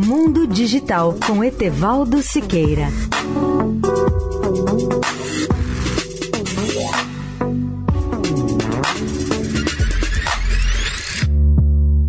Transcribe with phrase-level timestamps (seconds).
[0.00, 2.86] Mundo Digital com Etevaldo Siqueira.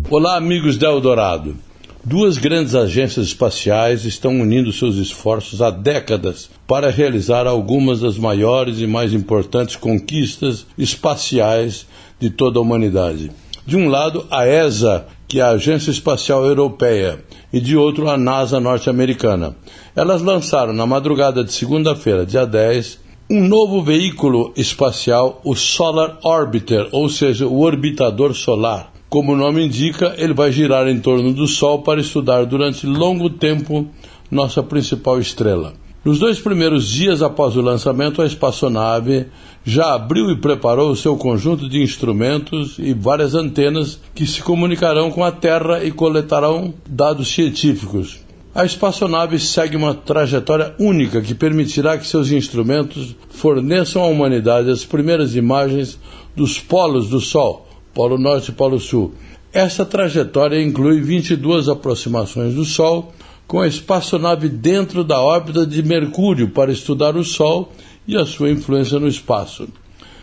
[0.08, 1.56] Olá, amigos da Eldorado.
[2.04, 8.78] Duas grandes agências espaciais estão unindo seus esforços há décadas para realizar algumas das maiores
[8.78, 11.88] e mais importantes conquistas espaciais
[12.20, 13.32] de toda a humanidade.
[13.70, 18.16] De um lado, a ESA, que é a Agência Espacial Europeia, e de outro, a
[18.16, 19.54] NASA norte-americana.
[19.94, 22.98] Elas lançaram na madrugada de segunda-feira, dia 10,
[23.30, 29.64] um novo veículo espacial, o Solar Orbiter, ou seja, o orbitador solar como o nome
[29.64, 33.86] indica, ele vai girar em torno do Sol para estudar durante longo tempo
[34.30, 35.74] nossa principal estrela.
[36.02, 39.26] Nos dois primeiros dias após o lançamento, a espaçonave
[39.62, 45.10] já abriu e preparou o seu conjunto de instrumentos e várias antenas que se comunicarão
[45.10, 48.18] com a Terra e coletarão dados científicos.
[48.54, 54.84] A espaçonave segue uma trajetória única que permitirá que seus instrumentos forneçam à humanidade as
[54.84, 55.98] primeiras imagens
[56.34, 59.12] dos polos do Sol Polo Norte e Polo Sul.
[59.52, 63.12] Essa trajetória inclui 22 aproximações do Sol,
[63.50, 67.72] com a espaçonave dentro da órbita de Mercúrio para estudar o Sol
[68.06, 69.66] e a sua influência no espaço.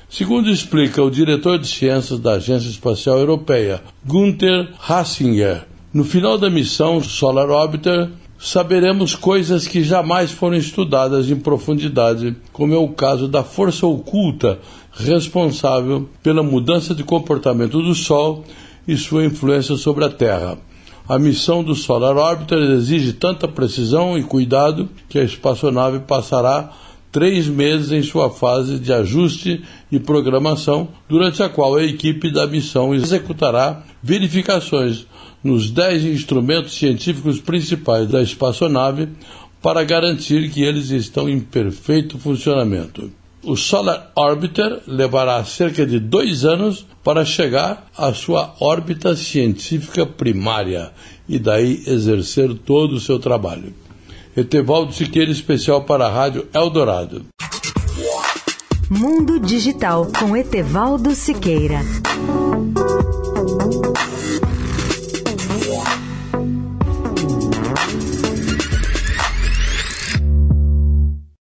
[0.09, 6.50] Segundo explica o diretor de ciências da Agência Espacial Europeia, Gunther Hassinger, no final da
[6.50, 13.28] missão Solar Orbiter, saberemos coisas que jamais foram estudadas em profundidade, como é o caso
[13.28, 14.58] da força oculta
[14.94, 18.45] responsável pela mudança de comportamento do Sol
[18.88, 20.58] e sua influência sobre a Terra.
[21.09, 26.69] A missão do Solar Orbiter exige tanta precisão e cuidado que a espaçonave passará
[27.13, 32.45] três meses em sua fase de ajuste e programação, durante a qual a equipe da
[32.45, 35.08] missão executará verificações
[35.41, 39.08] nos dez instrumentos científicos principais da espaçonave
[39.61, 43.09] para garantir que eles estão em perfeito funcionamento.
[43.48, 50.91] O Solar Orbiter levará cerca de dois anos para chegar à sua órbita científica primária
[51.30, 53.74] e daí exercer todo o seu trabalho.
[54.36, 57.25] Etevaldo Siqueira, especial para a Rádio Eldorado.
[58.90, 61.80] Mundo Digital com Etevaldo Siqueira.